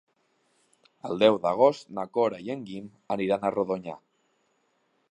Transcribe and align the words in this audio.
El 1.09 1.21
deu 1.23 1.37
d'agost 1.43 1.93
na 1.99 2.07
Cora 2.19 2.41
i 2.49 2.51
en 2.55 2.65
Guim 2.71 2.89
aniran 3.19 3.47
a 3.51 3.57
Rodonyà. 3.59 3.99